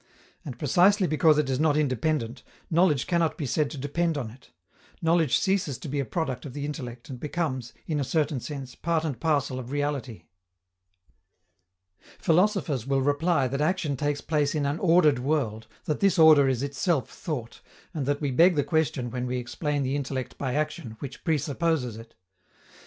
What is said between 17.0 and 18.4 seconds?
thought, and that we